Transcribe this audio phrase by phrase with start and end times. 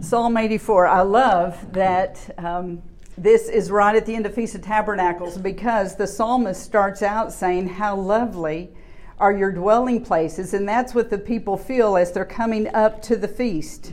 [0.00, 0.86] Psalm 84.
[0.86, 2.82] I love that um,
[3.16, 7.32] this is right at the end of Feast of Tabernacles because the psalmist starts out
[7.32, 8.70] saying, How lovely
[9.18, 10.52] are your dwelling places.
[10.52, 13.92] And that's what the people feel as they're coming up to the feast.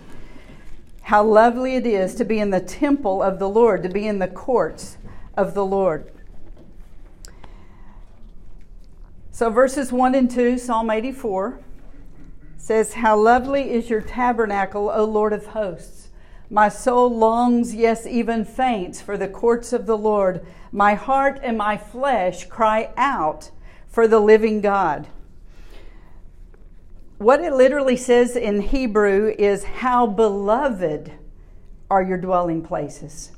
[1.04, 4.20] How lovely it is to be in the temple of the Lord, to be in
[4.20, 4.98] the courts
[5.36, 6.10] of the Lord.
[9.32, 11.60] So, verses 1 and 2, Psalm 84
[12.64, 16.08] says, How lovely is your tabernacle, O Lord of hosts.
[16.50, 20.46] My soul longs, yes, even faints, for the courts of the Lord.
[20.72, 23.52] My heart and my flesh cry out
[23.86, 25.10] for the living God.
[27.18, 31.12] What it literally says in Hebrew is, How beloved
[31.92, 33.34] are your dwelling places.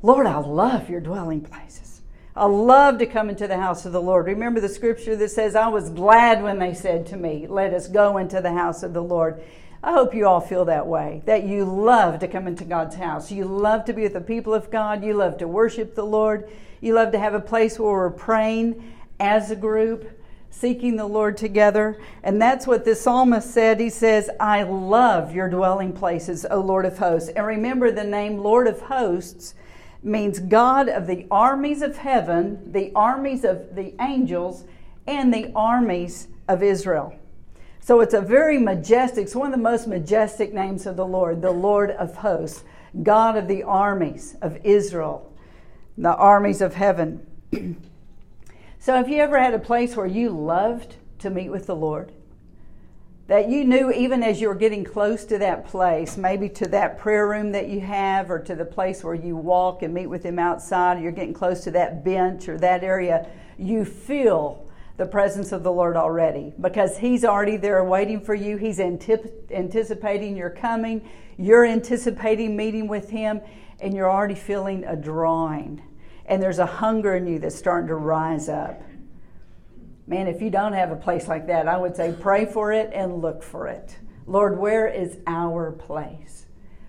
[0.00, 1.99] Lord, I love your dwelling places.
[2.36, 4.26] I love to come into the house of the Lord.
[4.26, 7.88] Remember the scripture that says, I was glad when they said to me, Let us
[7.88, 9.42] go into the house of the Lord.
[9.82, 13.32] I hope you all feel that way, that you love to come into God's house.
[13.32, 15.02] You love to be with the people of God.
[15.02, 16.48] You love to worship the Lord.
[16.80, 20.10] You love to have a place where we're praying as a group,
[20.50, 21.98] seeking the Lord together.
[22.22, 23.80] And that's what the psalmist said.
[23.80, 27.30] He says, I love your dwelling places, O Lord of hosts.
[27.30, 29.54] And remember the name Lord of hosts
[30.02, 34.64] means God of the armies of heaven, the armies of the angels,
[35.06, 37.14] and the armies of Israel.
[37.80, 41.42] So it's a very majestic, it's one of the most majestic names of the Lord,
[41.42, 42.62] the Lord of hosts,
[43.02, 45.32] God of the armies of Israel,
[45.96, 47.26] the armies of heaven.
[48.78, 52.12] so have you ever had a place where you loved to meet with the Lord?
[53.30, 56.98] That you knew even as you were getting close to that place, maybe to that
[56.98, 60.24] prayer room that you have, or to the place where you walk and meet with
[60.24, 65.06] Him outside, or you're getting close to that bench or that area, you feel the
[65.06, 68.56] presence of the Lord already because He's already there waiting for you.
[68.56, 71.08] He's antip- anticipating your coming.
[71.38, 73.42] You're anticipating meeting with Him,
[73.78, 75.80] and you're already feeling a drawing.
[76.26, 78.82] And there's a hunger in you that's starting to rise up.
[80.10, 82.90] Man, if you don't have a place like that, I would say pray for it
[82.92, 83.96] and look for it.
[84.26, 86.46] Lord, where is our place?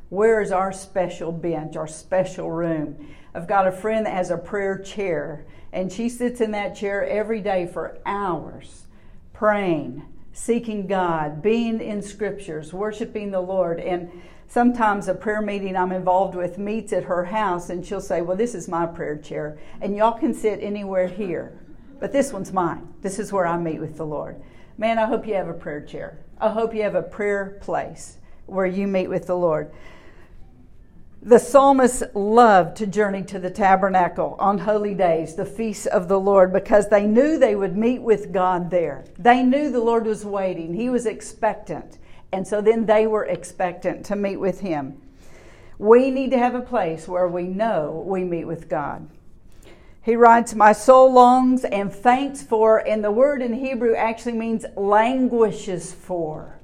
[0.10, 3.14] Where is our special bench, our special room?
[3.36, 7.08] I've got a friend that has a prayer chair, and she sits in that chair
[7.08, 8.88] every day for hours,
[9.34, 10.02] praying,
[10.34, 13.80] seeking God, being in scriptures, worshiping the Lord.
[13.80, 14.10] And
[14.48, 18.36] sometimes a prayer meeting I'm involved with meets at her house, and she'll say, Well,
[18.36, 21.60] this is my prayer chair, and y'all can sit anywhere here
[22.02, 22.92] but this one's mine.
[23.02, 24.42] This is where I meet with the Lord.
[24.78, 26.18] Man, I hope you have a prayer chair.
[26.40, 28.18] I hope you have a prayer place
[28.48, 29.72] where you meet with the Lord.
[31.22, 36.20] The psalmists loved to journey to the tabernacle on holy days, the feasts of the
[36.20, 39.06] Lord, because they knew they would meet with God there.
[39.20, 42.00] They knew the Lord was waiting, He was expectant.
[42.32, 45.00] And so then they were expectant to meet with Him.
[45.78, 49.08] We need to have a place where we know we meet with God.
[50.04, 54.66] He writes, My soul longs and faints for, and the word in Hebrew actually means
[54.76, 56.60] languishes for.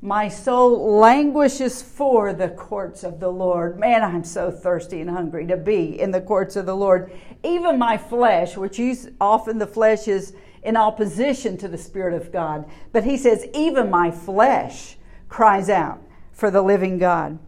[0.00, 3.78] My soul languishes for the courts of the Lord.
[3.78, 7.12] Man, I'm so thirsty and hungry to be in the courts of the Lord.
[7.42, 12.32] Even my flesh, which is often the flesh is in opposition to the Spirit of
[12.32, 14.96] God, but he says, even my flesh
[15.28, 16.00] cries out
[16.32, 17.38] for the living God.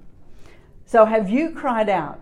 [0.85, 2.21] So have you cried out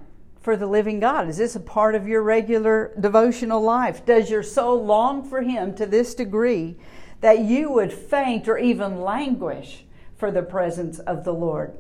[0.49, 1.29] for the living God?
[1.29, 4.07] Is this a part of your regular devotional life?
[4.07, 6.79] Does your soul long for Him to this degree
[7.21, 9.85] that you would faint or even languish
[10.17, 11.77] for the presence of the Lord?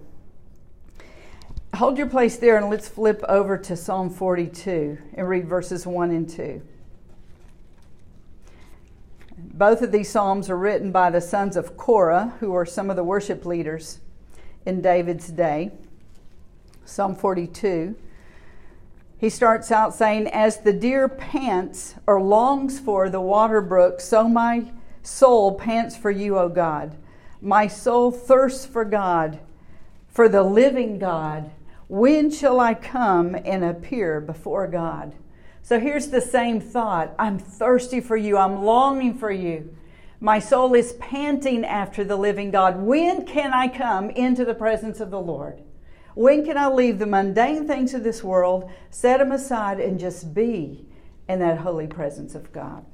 [1.76, 6.10] Hold your place there and let's flip over to Psalm 42 and read verses 1
[6.10, 6.60] and 2.
[9.38, 12.96] Both of these Psalms are written by the sons of Korah, who are some of
[12.96, 14.00] the worship leaders
[14.66, 15.72] in David's day.
[16.84, 17.96] Psalm 42
[19.18, 24.28] he starts out saying, As the deer pants or longs for the water brook, so
[24.28, 24.70] my
[25.02, 26.96] soul pants for you, O God.
[27.40, 29.40] My soul thirsts for God,
[30.08, 31.50] for the living God.
[31.88, 35.14] When shall I come and appear before God?
[35.62, 39.74] So here's the same thought I'm thirsty for you, I'm longing for you.
[40.20, 42.80] My soul is panting after the living God.
[42.80, 45.62] When can I come into the presence of the Lord?
[46.18, 50.34] When can I leave the mundane things of this world, set them aside, and just
[50.34, 50.84] be
[51.28, 52.84] in that holy presence of God?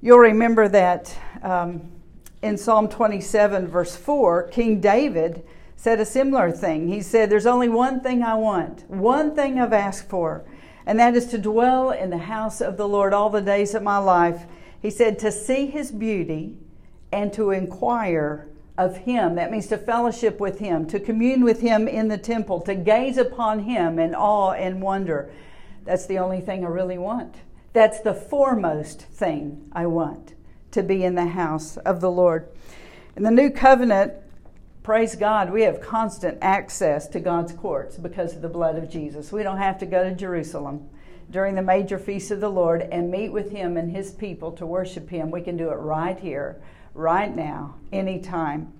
[0.00, 1.92] You'll remember that um,
[2.40, 5.44] in Psalm 27, verse 4, King David
[5.76, 6.88] said a similar thing.
[6.88, 10.46] He said, There's only one thing I want, one thing I've asked for,
[10.86, 13.82] and that is to dwell in the house of the Lord all the days of
[13.82, 14.46] my life.
[14.80, 16.56] He said, To see his beauty
[17.12, 18.48] and to inquire
[18.78, 19.34] of Him.
[19.34, 23.18] That means to fellowship with Him, to commune with Him in the temple, to gaze
[23.18, 25.30] upon Him in awe and wonder.
[25.84, 27.36] That's the only thing I really want.
[27.72, 30.34] That's the foremost thing I want
[30.72, 32.48] to be in the house of the Lord.
[33.16, 34.14] In the new covenant,
[34.82, 39.32] praise God, we have constant access to God's courts because of the blood of Jesus.
[39.32, 40.88] We don't have to go to Jerusalem
[41.30, 44.66] during the major feasts of the Lord and meet with Him and His people to
[44.66, 45.30] worship Him.
[45.30, 46.60] We can do it right here,
[46.94, 48.72] right now, anytime.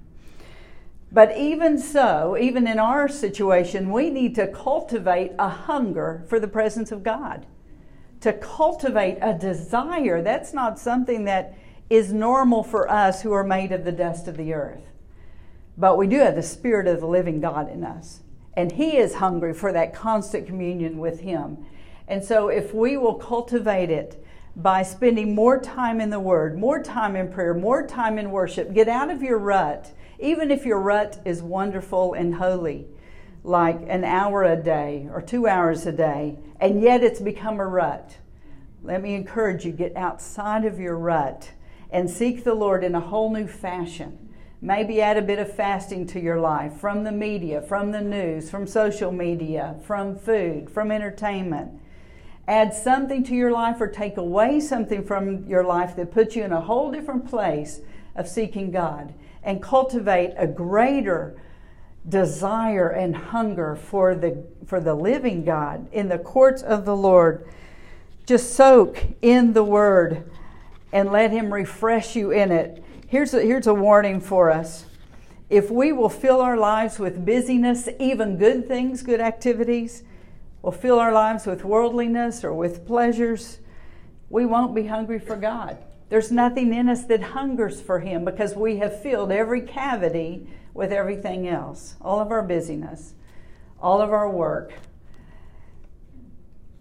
[1.13, 6.49] But even so, even in our situation, we need to cultivate a hunger for the
[6.49, 7.45] presence of God.
[8.23, 10.23] To cultivate a desire.
[10.23, 11.55] That's not something that
[11.91, 14.85] is normal for us who are made of the dust of the earth.
[15.77, 18.21] But we do have the Spirit of the living God in us.
[18.55, 21.67] And He is hungry for that constant communion with Him.
[22.09, 26.83] And so, if we will cultivate it by spending more time in the Word, more
[26.83, 30.81] time in prayer, more time in worship, get out of your rut, even if your
[30.81, 32.87] rut is wonderful and holy,
[33.45, 37.67] like an hour a day or two hours a day, and yet it's become a
[37.67, 38.17] rut.
[38.83, 41.51] Let me encourage you get outside of your rut
[41.91, 44.19] and seek the Lord in a whole new fashion.
[44.61, 48.51] Maybe add a bit of fasting to your life from the media, from the news,
[48.51, 51.82] from social media, from food, from entertainment.
[52.49, 56.43] Add something to your life or take away something from your life that puts you
[56.43, 57.81] in a whole different place
[58.17, 61.41] of seeking God and cultivate a greater
[62.09, 67.47] desire and hunger for the for the living God in the courts of the Lord.
[68.27, 70.29] Just soak in the word
[70.93, 74.87] and let him refresh you in it Here's a, here's a warning for us.
[75.51, 80.03] If we will fill our lives with busyness, even good things, good activities,
[80.63, 83.59] will fill our lives with worldliness or with pleasures,
[84.31, 85.77] we won't be hungry for God.
[86.09, 90.93] There's nothing in us that hungers for Him because we have filled every cavity with
[90.93, 93.15] everything else, all of our busyness,
[93.81, 94.73] all of our work.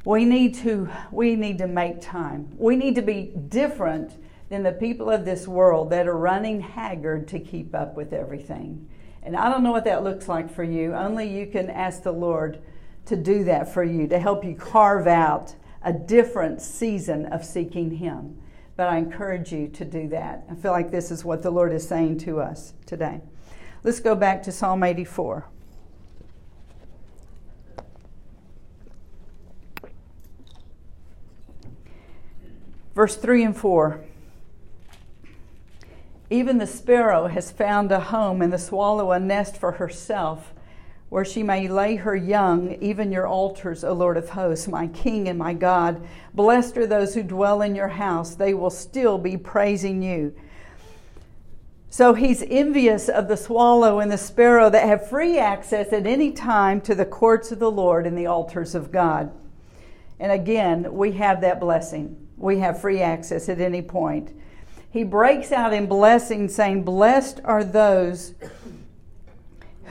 [0.04, 2.50] We need to we need to make time.
[2.58, 4.12] We need to be different
[4.50, 8.90] than the people of this world that are running haggard to keep up with everything.
[9.24, 10.94] And I don't know what that looks like for you.
[10.94, 12.62] Only you can ask the Lord
[13.06, 17.92] to do that for you, to help you carve out a different season of seeking
[17.92, 18.38] Him.
[18.76, 20.46] But I encourage you to do that.
[20.50, 23.22] I feel like this is what the Lord is saying to us today.
[23.84, 25.46] Let's go back to Psalm 84.
[32.94, 34.04] Verse 3 and 4.
[36.30, 40.54] Even the sparrow has found a home, and the swallow a nest for herself,
[41.12, 45.28] where she may lay her young, even your altars, O Lord of hosts, my King
[45.28, 46.02] and my God.
[46.34, 50.34] Blessed are those who dwell in your house, they will still be praising you.
[51.90, 56.32] So he's envious of the swallow and the sparrow that have free access at any
[56.32, 59.34] time to the courts of the Lord and the altars of God.
[60.18, 62.30] And again, we have that blessing.
[62.38, 64.32] We have free access at any point
[64.92, 68.34] he breaks out in blessing, saying, Blessed are those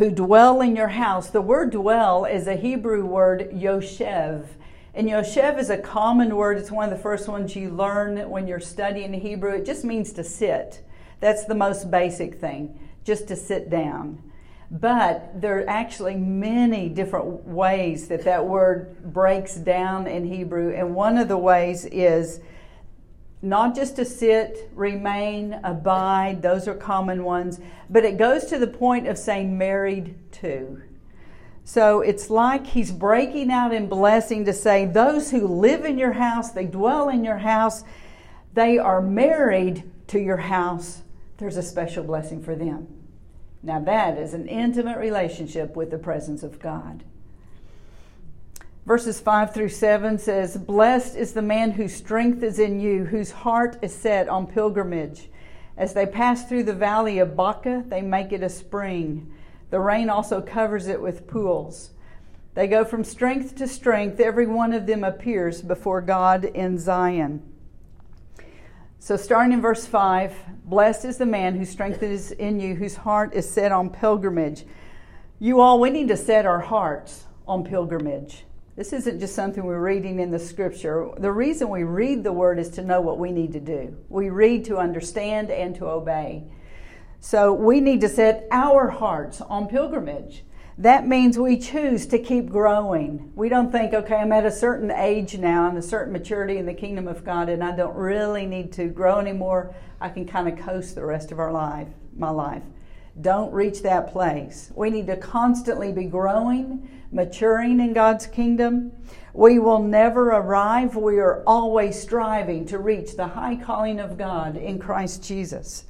[0.00, 1.28] who dwell in your house.
[1.28, 4.46] The word dwell is a Hebrew word, yoshev.
[4.94, 6.56] And yoshev is a common word.
[6.56, 9.52] It's one of the first ones you learn when you're studying Hebrew.
[9.52, 10.82] It just means to sit.
[11.20, 14.22] That's the most basic thing, just to sit down.
[14.70, 20.74] But there are actually many different ways that that word breaks down in Hebrew.
[20.74, 22.40] And one of the ways is
[23.42, 28.66] not just to sit, remain, abide, those are common ones, but it goes to the
[28.66, 30.82] point of saying married to.
[31.64, 36.12] So it's like he's breaking out in blessing to say, those who live in your
[36.12, 37.84] house, they dwell in your house,
[38.54, 41.02] they are married to your house.
[41.38, 42.88] There's a special blessing for them.
[43.62, 47.04] Now, that is an intimate relationship with the presence of God.
[48.86, 53.30] Verses 5 through 7 says, Blessed is the man whose strength is in you, whose
[53.30, 55.28] heart is set on pilgrimage.
[55.76, 59.32] As they pass through the valley of Baca, they make it a spring.
[59.70, 61.90] The rain also covers it with pools.
[62.54, 64.18] They go from strength to strength.
[64.18, 67.42] Every one of them appears before God in Zion.
[68.98, 70.34] So, starting in verse 5
[70.64, 74.64] Blessed is the man whose strength is in you, whose heart is set on pilgrimage.
[75.38, 78.44] You all, we need to set our hearts on pilgrimage.
[78.80, 81.10] This isn't just something we're reading in the scripture.
[81.18, 83.94] The reason we read the word is to know what we need to do.
[84.08, 86.44] We read to understand and to obey.
[87.20, 90.44] So we need to set our hearts on pilgrimage.
[90.78, 93.30] That means we choose to keep growing.
[93.34, 96.64] We don't think, okay, I'm at a certain age now and a certain maturity in
[96.64, 99.74] the kingdom of God, and I don't really need to grow anymore.
[100.00, 102.62] I can kind of coast the rest of our life, my life.
[103.20, 104.72] don't reach that place.
[104.74, 108.92] We need to constantly be growing, maturing in God's kingdom.
[109.32, 110.96] We will never arrive.
[110.96, 115.84] We are always striving to reach the high calling of God in Christ Jesus.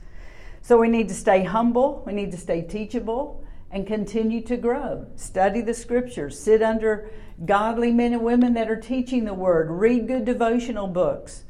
[0.62, 5.06] So we need to stay humble, we need to stay teachable, and continue to grow.
[5.16, 7.10] Study the scriptures, sit under
[7.44, 11.44] godly men and women that are teaching the word, read good devotional books.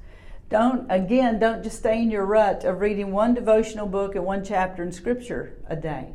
[0.49, 4.45] Don't, again, don't just stay in your rut of reading one devotional book and one
[4.45, 6.13] chapter in scripture a day.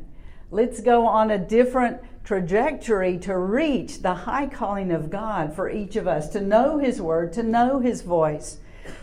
[0.55, 5.97] Let's go on a different trajectory to reach the high calling of God for each
[5.97, 8.59] of us, to know His Word, to know His voice,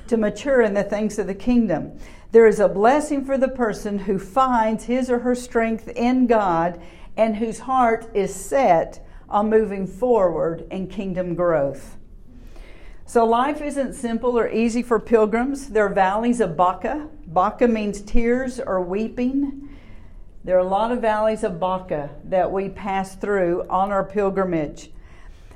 [0.09, 1.99] to mature in the things of the kingdom.
[2.30, 6.80] There is a blessing for the person who finds his or her strength in God
[7.18, 11.99] and whose heart is set on moving forward in kingdom growth.
[13.04, 15.68] So, life isn't simple or easy for pilgrims.
[15.68, 17.11] There are valleys of Baca.
[17.26, 19.68] Baca means tears or weeping.
[20.44, 24.90] There are a lot of valleys of Baca that we pass through on our pilgrimage.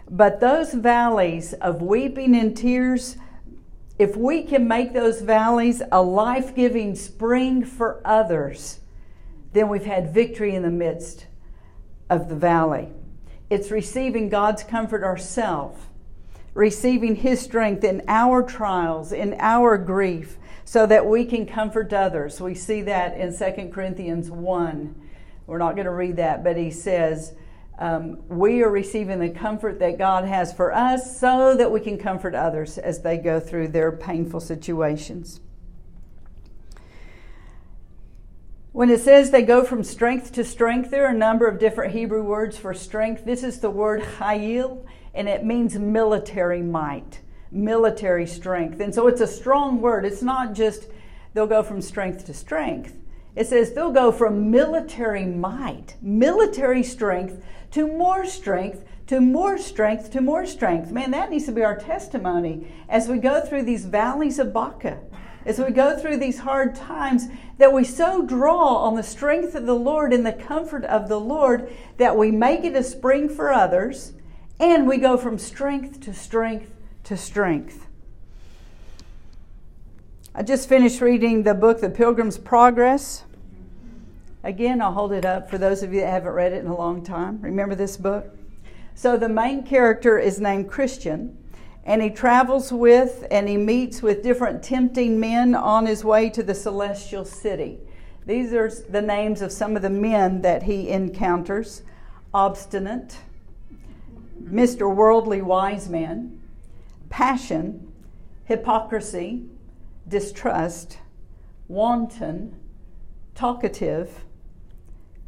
[0.09, 3.17] But those valleys of weeping and tears,
[3.99, 8.79] if we can make those valleys a life giving spring for others,
[9.53, 11.27] then we've had victory in the midst
[12.09, 12.89] of the valley.
[13.51, 15.81] It's receiving God's comfort ourselves,
[16.55, 20.37] receiving His strength in our trials, in our grief,
[20.67, 22.41] so that we can comfort others.
[22.41, 25.01] We see that in 2 Corinthians 1.
[25.47, 27.35] We're not going to read that, but he says,
[27.79, 31.99] um, We are receiving the comfort that God has for us so that we can
[31.99, 35.41] comfort others as they go through their painful situations.
[38.73, 41.95] When it says they go from strength to strength, there are a number of different
[41.95, 43.25] Hebrew words for strength.
[43.25, 47.21] This is the word chayil, and it means military might
[47.57, 48.81] military strength.
[48.81, 50.05] And so it's a strong word.
[50.05, 50.89] It's not just
[51.35, 52.95] they'll go from strength to strength.
[53.35, 60.11] It says they'll go from military might, military strength, to more strength, to more strength,
[60.13, 60.91] to more strength.
[60.91, 65.01] Man, that needs to be our testimony as we go through these valleys of Baca,
[65.45, 67.27] as we go through these hard times,
[67.59, 71.21] that we so draw on the strength of the Lord and the comfort of the
[71.21, 74.15] Lord that we make it a spring for others,
[74.59, 76.73] and we go from strength to strength
[77.07, 77.87] to strength.
[80.35, 83.23] I just finished reading the book, The Pilgrim's Progress.
[84.43, 86.77] Again, I'll hold it up for those of you that haven't read it in a
[86.77, 87.41] long time.
[87.43, 88.37] Remember this book?
[88.97, 91.39] So, the main character is named Christian,
[91.85, 96.43] and he travels with and he meets with different tempting men on his way to
[96.43, 97.79] the celestial city.
[98.27, 101.83] These are the names of some of the men that he encounters
[102.35, 103.19] obstinate,
[104.43, 104.93] Mr.
[104.93, 106.41] Worldly Wise Man,
[107.09, 107.93] passion,
[108.45, 109.45] hypocrisy,
[110.09, 110.99] distrust,
[111.69, 112.55] wanton,
[113.35, 114.25] talkative,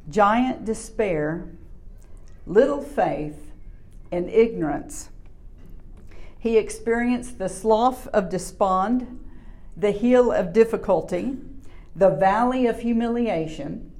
[0.08, 1.48] giant despair,
[2.46, 3.52] little faith,
[4.10, 5.10] and ignorance.
[6.38, 9.20] He experienced the slough of despond,
[9.76, 11.36] the hill of difficulty,
[11.94, 13.92] the valley of humiliation,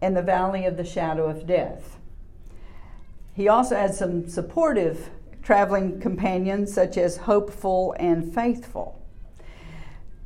[0.00, 1.98] and the valley of the shadow of death.
[3.34, 5.10] He also had some supportive
[5.46, 9.00] traveling companions such as hopeful and faithful.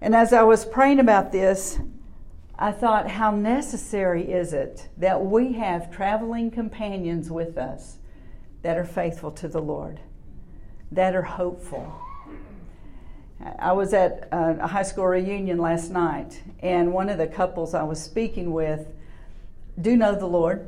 [0.01, 1.79] And as I was praying about this,
[2.59, 7.99] I thought, how necessary is it that we have traveling companions with us
[8.63, 10.01] that are faithful to the Lord,
[10.91, 12.01] that are hopeful.
[13.59, 17.83] I was at a high school reunion last night, and one of the couples I
[17.83, 18.87] was speaking with
[19.79, 20.67] do know the Lord.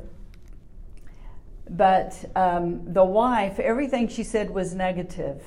[1.69, 5.41] But um, the wife, everything she said was negative.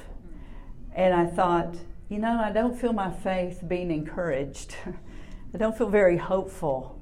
[0.95, 1.77] And I thought,
[2.09, 4.77] you know, I don't feel my faith being encouraged.
[5.55, 7.01] I don't feel very hopeful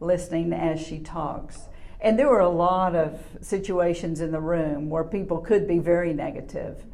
[0.00, 1.68] listening as she talks.
[2.00, 6.12] And there were a lot of situations in the room where people could be very
[6.12, 6.84] negative.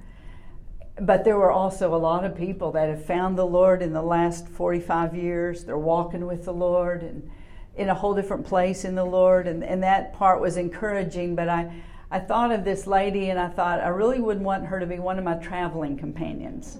[1.00, 4.02] But there were also a lot of people that have found the Lord in the
[4.02, 5.64] last 45 years.
[5.64, 7.30] They're walking with the Lord and
[7.76, 11.34] in a whole different place in the Lord, and, and that part was encouraging.
[11.34, 14.80] But I, I thought of this lady, and I thought I really wouldn't want her
[14.80, 16.78] to be one of my traveling companions.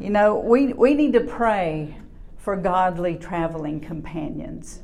[0.00, 1.96] You know, we, we need to pray
[2.36, 4.80] for godly traveling companions,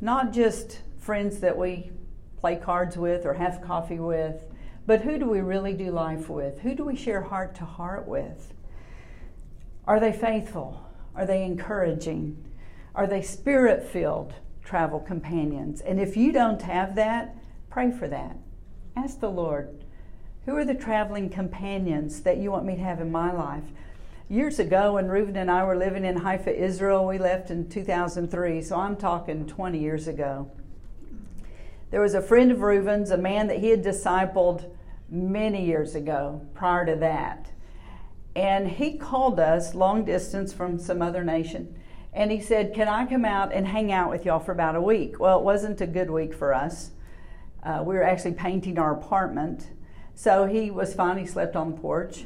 [0.00, 1.90] not just friends that we
[2.38, 4.44] play cards with or have coffee with,
[4.86, 6.60] but who do we really do life with?
[6.60, 8.52] Who do we share heart to heart with?
[9.86, 10.84] Are they faithful?
[11.14, 12.44] Are they encouraging?
[12.94, 14.34] Are they spirit filled?
[14.68, 15.80] Travel companions.
[15.80, 17.34] And if you don't have that,
[17.70, 18.36] pray for that.
[18.94, 19.82] Ask the Lord,
[20.44, 23.64] who are the traveling companions that you want me to have in my life?
[24.28, 28.60] Years ago, when Reuben and I were living in Haifa, Israel, we left in 2003,
[28.60, 30.50] so I'm talking 20 years ago.
[31.90, 34.70] There was a friend of Reuben's, a man that he had discipled
[35.08, 37.50] many years ago prior to that.
[38.36, 41.74] And he called us long distance from some other nation.
[42.12, 44.80] And he said, Can I come out and hang out with y'all for about a
[44.80, 45.18] week?
[45.20, 46.90] Well, it wasn't a good week for us.
[47.62, 49.68] Uh, we were actually painting our apartment.
[50.14, 51.18] So he was fine.
[51.18, 52.24] He slept on the porch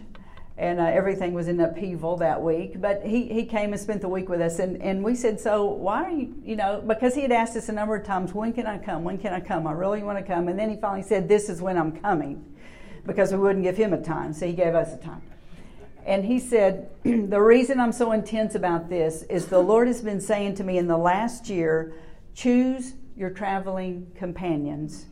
[0.59, 2.81] and uh, everything was in upheaval that week.
[2.81, 5.65] But he, he came and spent the week with us, and, and we said, So,
[5.65, 8.53] why are you, you know, because he had asked us a number of times, When
[8.53, 9.05] can I come?
[9.05, 9.67] When can I come?
[9.67, 10.49] I really want to come.
[10.49, 12.45] And then he finally said, This is when I'm coming,
[13.07, 15.23] because we wouldn't give him a time, so he gave us a time.
[16.05, 20.21] And he said, The reason I'm so intense about this is the Lord has been
[20.21, 21.95] saying to me in the last year,
[22.35, 25.07] choose your traveling companions.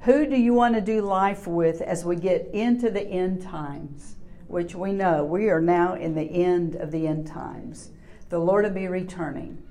[0.00, 4.16] Who do you want to do life with as we get into the end times?
[4.48, 7.90] which we know we are now in the end of the end times.
[8.28, 9.62] The Lord will be returning.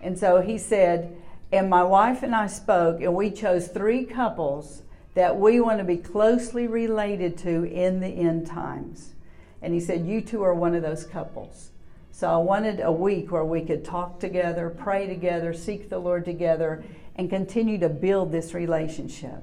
[0.00, 1.16] And so he said,
[1.52, 4.82] and my wife and I spoke, and we chose three couples
[5.14, 9.12] that we want to be closely related to in the end times.
[9.62, 11.70] And he said, You two are one of those couples.
[12.10, 16.24] So I wanted a week where we could talk together, pray together, seek the Lord
[16.24, 16.84] together,
[17.16, 19.42] and continue to build this relationship.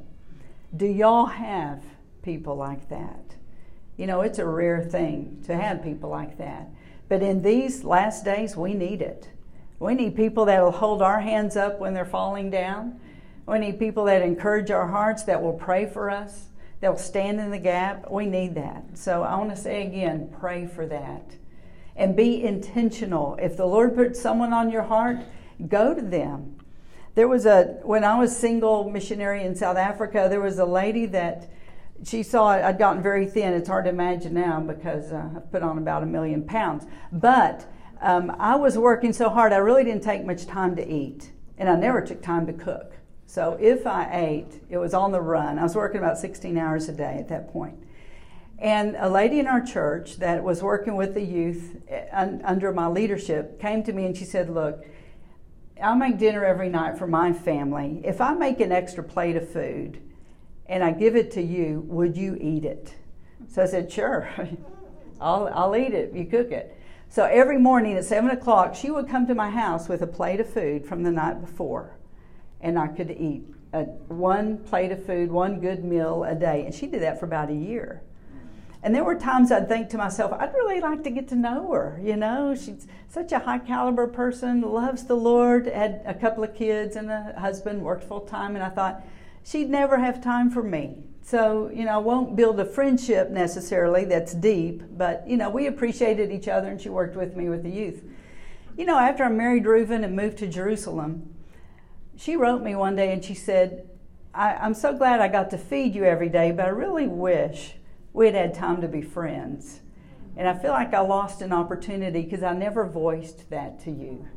[0.76, 1.84] Do y'all have
[2.22, 3.36] people like that?
[3.98, 6.70] You know, it's a rare thing to have people like that.
[7.10, 9.28] But in these last days, we need it.
[9.80, 13.00] We need people that will hold our hands up when they're falling down.
[13.46, 16.50] We need people that encourage our hearts, that will pray for us,
[16.82, 18.10] that will stand in the gap.
[18.10, 18.98] We need that.
[18.98, 21.36] So I want to say again pray for that.
[21.96, 23.38] And be intentional.
[23.42, 25.18] If the Lord puts someone on your heart,
[25.68, 26.56] go to them.
[27.16, 31.06] There was a, when I was single missionary in South Africa, there was a lady
[31.08, 31.50] that
[32.06, 33.54] she saw I'd gotten very thin.
[33.54, 36.86] It's hard to imagine now because uh, I've put on about a million pounds.
[37.12, 37.70] But
[38.02, 41.68] um, I was working so hard, I really didn't take much time to eat, and
[41.68, 42.94] I never took time to cook.
[43.30, 45.60] So if I ate, it was on the run.
[45.60, 47.76] I was working about 16 hours a day at that point.
[48.58, 52.88] And a lady in our church that was working with the youth uh, under my
[52.88, 54.84] leadership came to me and she said, Look,
[55.80, 58.02] I make dinner every night for my family.
[58.04, 60.02] If I make an extra plate of food,
[60.66, 62.96] and I give it to you, would you eat it?
[63.48, 64.28] So I said, Sure,
[65.22, 66.10] I'll, I'll eat it.
[66.10, 66.76] if You cook it.
[67.10, 70.40] So every morning at 7 o'clock, she would come to my house with a plate
[70.40, 71.96] of food from the night before,
[72.62, 73.44] and I could eat
[73.74, 76.66] a, one plate of food, one good meal a day.
[76.66, 78.02] And she did that for about a year.
[78.82, 81.72] And there were times I'd think to myself, I'd really like to get to know
[81.72, 82.00] her.
[82.02, 86.56] You know, she's such a high caliber person, loves the Lord, had a couple of
[86.56, 88.56] kids and a husband, worked full time.
[88.56, 89.04] And I thought,
[89.44, 91.04] she'd never have time for me.
[91.22, 95.68] So, you know, I won't build a friendship necessarily that's deep, but, you know, we
[95.68, 98.04] appreciated each other and she worked with me with the youth.
[98.78, 101.36] You know, after I married Reuben and moved to Jerusalem,
[102.20, 103.88] she wrote me one day and she said,
[104.34, 107.76] I, am so glad I got to feed you every day, but I really wish
[108.12, 109.80] we had had time to be friends.
[110.36, 114.28] And I feel like I lost an opportunity because I never voiced that to you.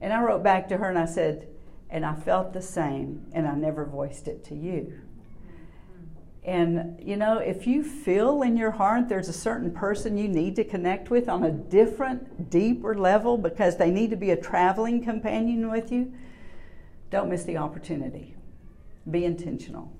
[0.00, 1.48] And I wrote back to her and I said,
[1.88, 5.00] and I felt the same, and I never voiced it to you.
[6.44, 10.54] And you know, if you feel in your heart there's a certain person you need
[10.56, 15.02] to connect with on a different, deeper level because they need to be a traveling
[15.02, 16.12] companion with you,
[17.10, 18.34] don't miss the opportunity.
[19.10, 19.92] Be intentional.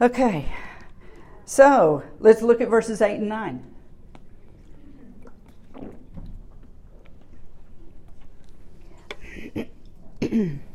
[0.00, 0.50] Okay,
[1.44, 3.68] so let's look at verses 8 and 9.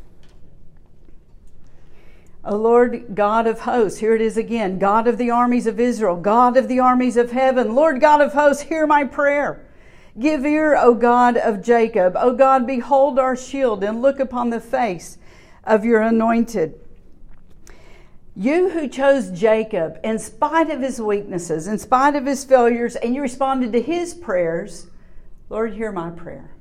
[2.48, 6.16] O Lord God of hosts, here it is again God of the armies of Israel,
[6.16, 9.67] God of the armies of heaven, Lord God of hosts, hear my prayer.
[10.20, 12.16] Give ear, O God of Jacob.
[12.18, 15.18] O God, behold our shield and look upon the face
[15.64, 16.80] of your anointed.
[18.36, 23.16] You who chose Jacob in spite of his weaknesses, in spite of his failures, and
[23.16, 24.88] you responded to his prayers,
[25.50, 26.52] Lord, hear my prayer,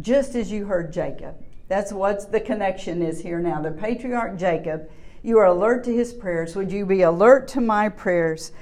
[0.00, 1.36] just as you heard Jacob.
[1.68, 3.60] That's what the connection is here now.
[3.62, 4.90] The patriarch Jacob,
[5.22, 6.54] you are alert to his prayers.
[6.54, 8.52] Would you be alert to my prayers?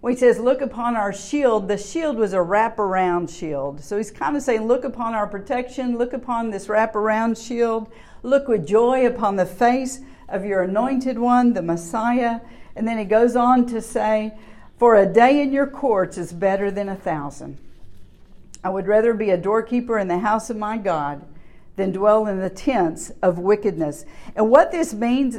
[0.00, 3.82] When he says, Look upon our shield, the shield was a wraparound shield.
[3.82, 7.90] So he's kind of saying, Look upon our protection, look upon this wraparound shield,
[8.22, 12.40] look with joy upon the face of your anointed one, the Messiah.
[12.76, 14.34] And then he goes on to say,
[14.78, 17.58] For a day in your courts is better than a thousand.
[18.62, 21.24] I would rather be a doorkeeper in the house of my God
[21.76, 24.04] than dwell in the tents of wickedness.
[24.34, 25.38] And what this means,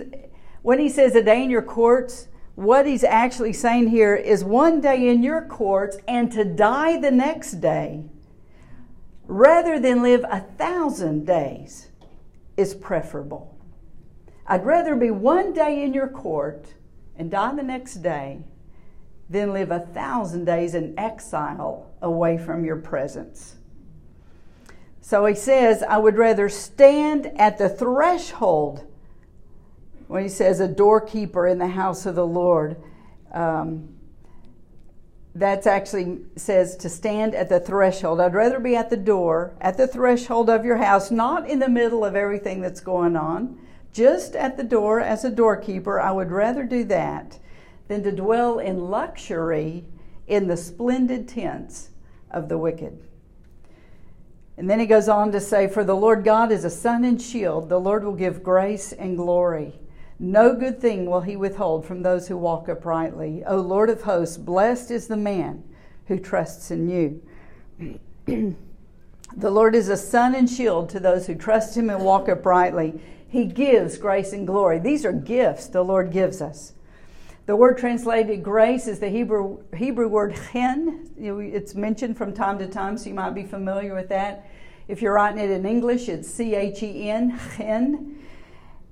[0.61, 2.28] when he says a day in your courts,
[2.59, 7.09] what he's actually saying here is one day in your courts and to die the
[7.09, 8.03] next day,
[9.27, 11.87] rather than live a thousand days,
[12.57, 13.57] is preferable.
[14.45, 16.73] I'd rather be one day in your court
[17.15, 18.41] and die the next day
[19.29, 23.55] than live a thousand days in exile away from your presence.
[24.99, 28.85] So he says, I would rather stand at the threshold
[30.09, 32.75] when he says a doorkeeper in the house of the Lord.
[33.31, 33.89] Um,
[35.35, 38.19] that's actually says to stand at the threshold.
[38.19, 41.69] I'd rather be at the door, at the threshold of your house, not in the
[41.69, 43.59] middle of everything that's going on,
[43.93, 45.99] just at the door as a doorkeeper.
[45.99, 47.37] I would rather do that
[47.87, 49.85] than to dwell in luxury
[50.25, 51.89] in the splendid tents
[52.31, 52.97] of the wicked.
[54.57, 57.21] And then he goes on to say, For the Lord God is a sun and
[57.21, 57.69] shield.
[57.69, 59.75] The Lord will give grace and glory.
[60.19, 63.41] No good thing will he withhold from those who walk uprightly.
[63.45, 65.63] O Lord of hosts, blessed is the man
[66.07, 67.95] who trusts in you.
[69.37, 72.99] the Lord is a sun and shield to those who trust him and walk uprightly.
[73.29, 74.79] He gives grace and glory.
[74.79, 76.73] These are gifts the Lord gives us.
[77.45, 81.09] The word translated grace is the Hebrew, Hebrew word chen.
[81.17, 84.49] It's mentioned from time to time, so you might be familiar with that.
[84.89, 88.18] If you're writing it in English, it's C H E N, chen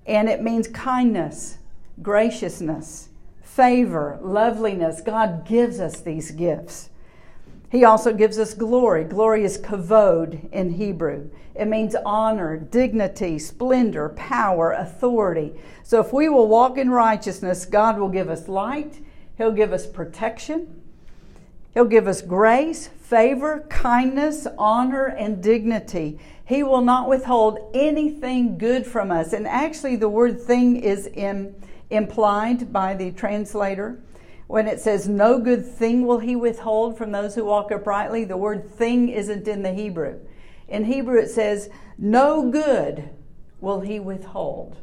[0.07, 1.57] and it means kindness,
[2.01, 3.09] graciousness,
[3.43, 5.01] favor, loveliness.
[5.01, 6.89] God gives us these gifts.
[7.69, 9.03] He also gives us glory.
[9.03, 11.29] Glory is kavod in Hebrew.
[11.53, 15.53] It means honor, dignity, splendor, power, authority.
[15.83, 19.01] So if we will walk in righteousness, God will give us light,
[19.37, 20.81] He'll give us protection,
[21.73, 26.19] He'll give us grace, favor, kindness, honor, and dignity.
[26.47, 29.33] He will not withhold anything good from us.
[29.33, 31.07] And actually, the word thing is
[31.89, 33.99] implied by the translator.
[34.47, 38.37] When it says, No good thing will he withhold from those who walk uprightly, the
[38.37, 40.19] word thing isn't in the Hebrew.
[40.69, 43.09] In Hebrew, it says, No good
[43.59, 44.77] will he withhold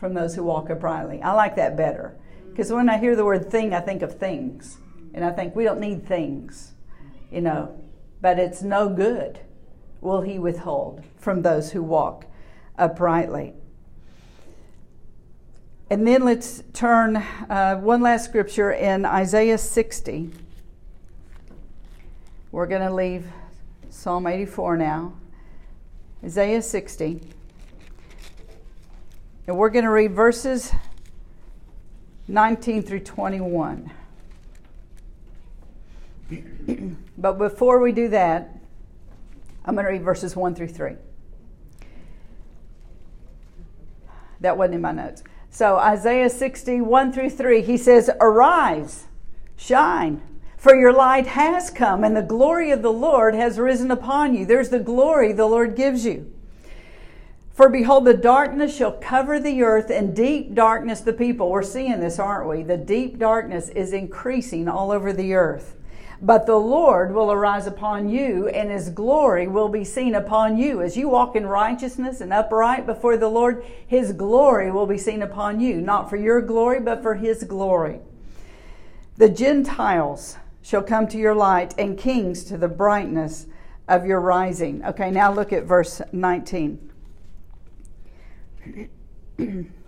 [0.00, 1.20] from those who walk uprightly.
[1.20, 2.16] I like that better.
[2.48, 4.78] Because when I hear the word thing, I think of things.
[5.12, 6.72] And I think we don't need things,
[7.30, 7.78] you know,
[8.22, 9.40] but it's no good
[10.02, 12.26] will he withhold from those who walk
[12.76, 13.54] uprightly.
[15.88, 20.30] And then let's turn uh, one last scripture in Isaiah 60.
[22.50, 23.26] We're going to leave
[23.90, 25.14] Psalm 84 now.
[26.24, 27.20] Isaiah 60.
[29.46, 30.72] And we're going to read verses
[32.26, 33.90] 19 through 21.
[37.18, 38.61] but before we do that,
[39.64, 40.94] I'm going to read verses 1 through 3.
[44.40, 45.22] That wasn't in my notes.
[45.50, 49.04] So, Isaiah 60, 1 through 3, he says, Arise,
[49.56, 50.22] shine,
[50.56, 54.46] for your light has come, and the glory of the Lord has risen upon you.
[54.46, 56.32] There's the glory the Lord gives you.
[57.52, 61.50] For behold, the darkness shall cover the earth, and deep darkness the people.
[61.50, 62.62] We're seeing this, aren't we?
[62.62, 65.76] The deep darkness is increasing all over the earth.
[66.24, 70.80] But the Lord will arise upon you, and his glory will be seen upon you.
[70.80, 75.20] As you walk in righteousness and upright before the Lord, his glory will be seen
[75.20, 77.98] upon you, not for your glory, but for his glory.
[79.16, 83.46] The Gentiles shall come to your light, and kings to the brightness
[83.88, 84.84] of your rising.
[84.84, 86.90] Okay, now look at verse 19.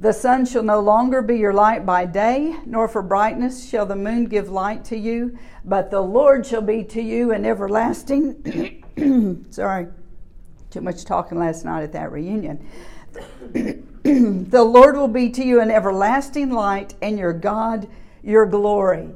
[0.00, 3.94] The sun shall no longer be your light by day, nor for brightness shall the
[3.94, 8.82] moon give light to you, but the Lord shall be to you an everlasting.
[9.50, 9.88] Sorry,
[10.70, 12.66] too much talking last night at that reunion.
[13.52, 17.86] the Lord will be to you an everlasting light, and your God
[18.22, 19.10] your glory.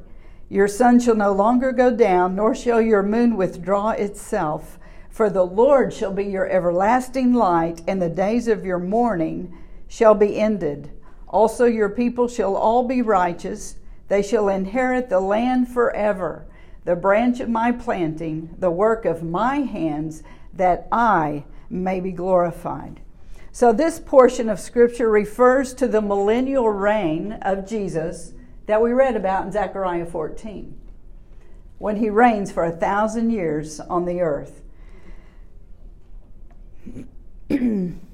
[0.50, 4.78] Your sun shall no longer go down, nor shall your moon withdraw itself.
[5.08, 9.56] For the Lord shall be your everlasting light, and the days of your mourning
[9.88, 10.90] shall be ended.
[11.28, 13.76] Also, your people shall all be righteous.
[14.08, 16.46] They shall inherit the land forever,
[16.84, 23.00] the branch of my planting, the work of my hands, that I may be glorified.
[23.50, 28.32] So, this portion of Scripture refers to the millennial reign of Jesus
[28.66, 30.78] that we read about in Zechariah 14,
[31.78, 34.62] when he reigns for a thousand years on the earth.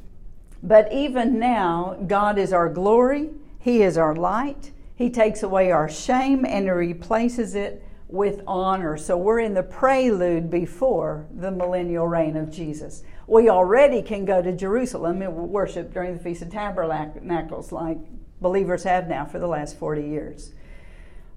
[0.62, 4.72] But even now, God is our glory, He is our light.
[4.94, 8.96] He takes away our shame and He replaces it with honor.
[8.96, 13.02] So we're in the prelude before the millennial reign of Jesus.
[13.26, 17.98] We already can go to Jerusalem and worship during the Feast of Tabernacles like
[18.40, 20.52] believers have now for the last 40 years.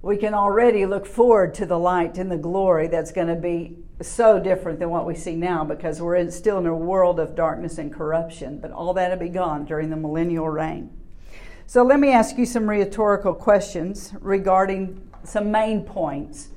[0.04, 3.78] We can already look forward to the light and the glory that's going to be
[4.02, 7.36] so different than what we see now because we're in, still in a world of
[7.36, 8.60] darkness and corruption.
[8.60, 10.92] But all that will be gone during the millennial reign.
[11.68, 16.50] So let me ask you some rhetorical questions regarding some main points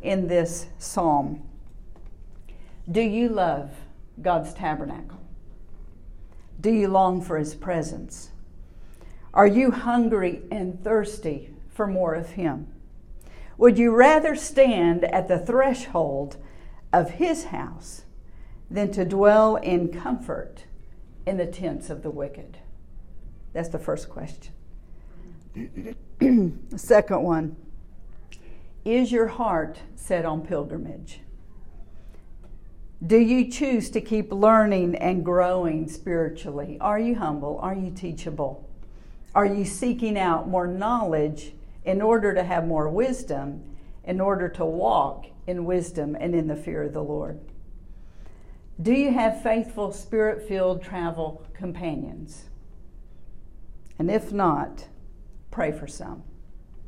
[0.00, 1.46] in this psalm.
[2.90, 3.70] Do you love
[4.22, 5.20] God's tabernacle?
[6.58, 8.30] Do you long for his presence?
[9.34, 12.68] Are you hungry and thirsty for more of him?
[13.56, 16.36] Would you rather stand at the threshold
[16.92, 18.02] of his house
[18.70, 20.64] than to dwell in comfort
[21.26, 22.58] in the tents of the wicked?
[23.52, 24.52] That's the first question.
[26.76, 27.56] second one
[28.84, 31.20] Is your heart set on pilgrimage?
[33.06, 36.78] Do you choose to keep learning and growing spiritually?
[36.80, 37.58] Are you humble?
[37.60, 38.68] Are you teachable?
[39.34, 41.52] Are you seeking out more knowledge
[41.84, 43.62] in order to have more wisdom,
[44.04, 47.40] in order to walk in wisdom and in the fear of the Lord?
[48.80, 52.44] Do you have faithful, spirit filled travel companions?
[53.98, 54.88] And if not,
[55.50, 56.22] pray for some,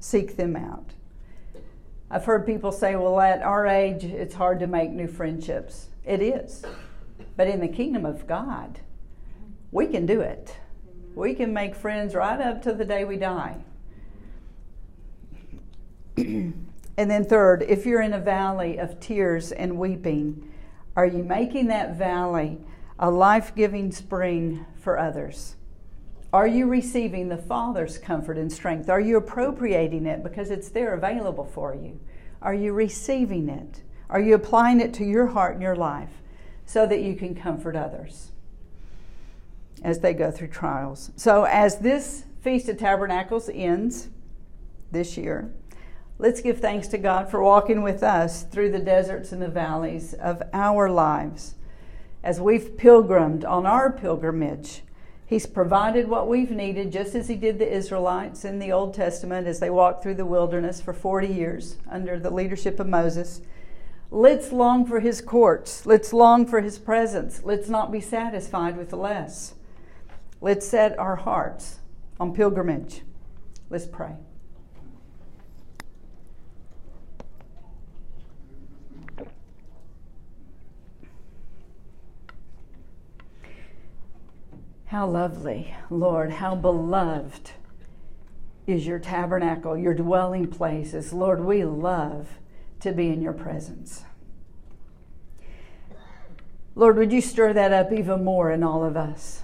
[0.00, 0.92] seek them out.
[2.10, 5.88] I've heard people say, well, at our age, it's hard to make new friendships.
[6.04, 6.64] It is.
[7.36, 8.80] But in the kingdom of God,
[9.72, 10.56] we can do it.
[11.14, 13.56] We can make friends right up to the day we die.
[16.16, 16.54] and
[16.96, 20.50] then, third, if you're in a valley of tears and weeping,
[20.96, 22.58] are you making that valley
[22.98, 25.56] a life giving spring for others?
[26.32, 28.88] Are you receiving the Father's comfort and strength?
[28.88, 32.00] Are you appropriating it because it's there available for you?
[32.42, 33.82] Are you receiving it?
[34.08, 36.22] Are you applying it to your heart and your life
[36.64, 38.32] so that you can comfort others
[39.82, 41.10] as they go through trials?
[41.16, 44.08] So, as this Feast of Tabernacles ends
[44.92, 45.52] this year,
[46.18, 50.14] Let's give thanks to God for walking with us through the deserts and the valleys
[50.14, 51.56] of our lives.
[52.24, 54.82] As we've pilgrimed on our pilgrimage,
[55.28, 59.46] He's provided what we've needed, just as He did the Israelites in the Old Testament
[59.46, 63.42] as they walked through the wilderness for 40 years under the leadership of Moses.
[64.10, 65.84] Let's long for His courts.
[65.84, 67.42] Let's long for His presence.
[67.44, 69.54] Let's not be satisfied with less.
[70.40, 71.80] Let's set our hearts
[72.18, 73.02] on pilgrimage.
[73.68, 74.14] Let's pray.
[84.96, 87.50] How lovely, Lord, how beloved
[88.66, 91.12] is your tabernacle, your dwelling places.
[91.12, 92.38] Lord, we love
[92.80, 94.04] to be in your presence.
[96.74, 99.42] Lord, would you stir that up even more in all of us?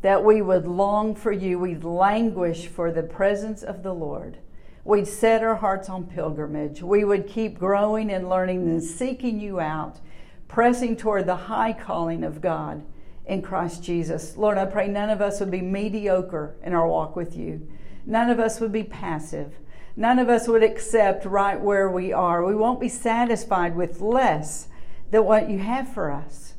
[0.00, 4.38] That we would long for you, we'd languish for the presence of the Lord.
[4.84, 6.82] We'd set our hearts on pilgrimage.
[6.82, 10.00] We would keep growing and learning and seeking you out,
[10.48, 12.84] pressing toward the high calling of God
[13.26, 14.36] in Christ Jesus.
[14.36, 17.68] Lord, I pray none of us would be mediocre in our walk with you.
[18.04, 19.54] None of us would be passive.
[19.96, 22.44] None of us would accept right where we are.
[22.44, 24.68] We won't be satisfied with less
[25.10, 26.54] than what you have for us.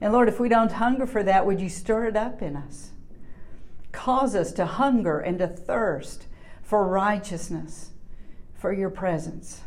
[0.00, 2.90] And Lord, if we don't hunger for that, would you stir it up in us?
[3.92, 6.26] Cause us to hunger and to thirst
[6.62, 7.90] for righteousness,
[8.54, 9.62] for your presence.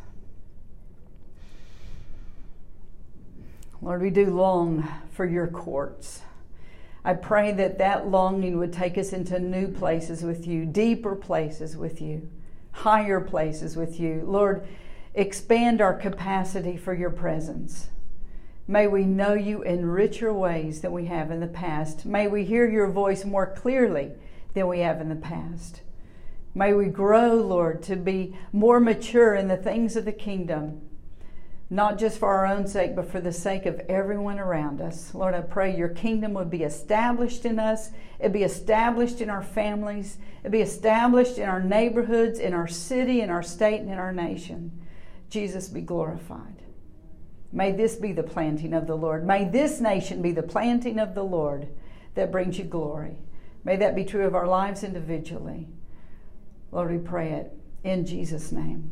[3.82, 6.22] Lord, we do long for your courts.
[7.04, 11.78] I pray that that longing would take us into new places with you, deeper places
[11.78, 12.30] with you,
[12.72, 14.24] higher places with you.
[14.26, 14.68] Lord,
[15.14, 17.90] expand our capacity for your presence.
[18.68, 22.06] May we know you in richer ways than we have in the past.
[22.06, 24.12] May we hear your voice more clearly
[24.54, 25.82] than we have in the past.
[26.54, 30.82] May we grow, Lord, to be more mature in the things of the kingdom
[31.70, 35.14] not just for our own sake, but for the sake of everyone around us.
[35.14, 39.44] Lord, I pray your kingdom would be established in us, it'd be established in our
[39.44, 44.00] families, it'd be established in our neighborhoods, in our city, in our state, and in
[44.00, 44.72] our nation.
[45.30, 46.64] Jesus be glorified.
[47.52, 49.26] May this be the planting of the Lord.
[49.26, 51.68] May this nation be the planting of the Lord
[52.16, 53.18] that brings you glory.
[53.64, 55.68] May that be true of our lives individually.
[56.72, 57.52] Lord, we pray it
[57.84, 58.92] in Jesus' name.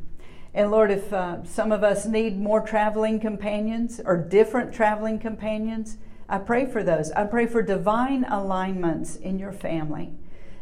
[0.57, 5.97] And Lord, if uh, some of us need more traveling companions or different traveling companions,
[6.27, 7.11] I pray for those.
[7.11, 10.13] I pray for divine alignments in your family,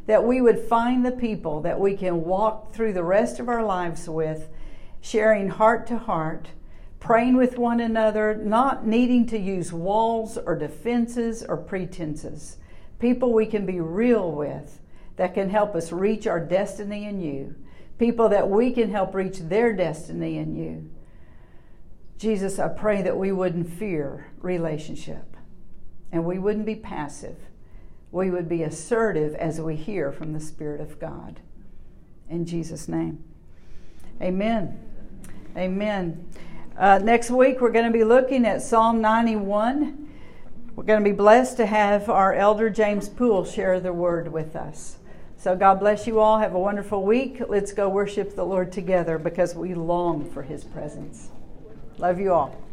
[0.05, 3.63] that we would find the people that we can walk through the rest of our
[3.63, 4.49] lives with,
[4.99, 6.49] sharing heart to heart,
[6.99, 12.57] praying with one another, not needing to use walls or defenses or pretenses.
[12.99, 14.81] People we can be real with
[15.15, 17.55] that can help us reach our destiny in you
[17.97, 20.89] people that we can help reach their destiny in you.
[22.17, 25.35] Jesus, I pray that we wouldn't fear relationship
[26.11, 27.37] and we wouldn't be passive.
[28.11, 31.41] We would be assertive as we hear from the Spirit of God.
[32.29, 33.23] In Jesus' name.
[34.21, 34.79] Amen.
[35.57, 36.25] Amen.
[36.77, 40.09] Uh, next week, we're going to be looking at Psalm 91.
[40.75, 44.55] We're going to be blessed to have our elder James Poole share the word with
[44.55, 44.97] us.
[45.45, 46.39] So, God bless you all.
[46.39, 47.39] Have a wonderful week.
[47.47, 51.29] Let's go worship the Lord together because we long for his presence.
[51.99, 52.64] Love you all.